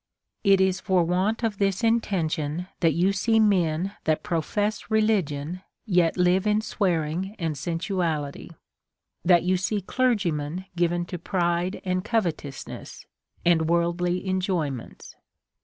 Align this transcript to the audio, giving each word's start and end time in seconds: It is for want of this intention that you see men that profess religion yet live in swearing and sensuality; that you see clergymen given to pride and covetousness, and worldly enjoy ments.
It 0.43 0.59
is 0.59 0.79
for 0.79 1.03
want 1.03 1.43
of 1.43 1.59
this 1.59 1.83
intention 1.83 2.65
that 2.79 2.95
you 2.95 3.13
see 3.13 3.39
men 3.39 3.93
that 4.05 4.23
profess 4.23 4.89
religion 4.89 5.61
yet 5.85 6.17
live 6.17 6.47
in 6.47 6.61
swearing 6.61 7.35
and 7.37 7.55
sensuality; 7.55 8.49
that 9.23 9.43
you 9.43 9.57
see 9.57 9.79
clergymen 9.79 10.65
given 10.75 11.05
to 11.05 11.19
pride 11.19 11.81
and 11.85 12.03
covetousness, 12.03 13.05
and 13.45 13.69
worldly 13.69 14.25
enjoy 14.25 14.71
ments. 14.71 15.17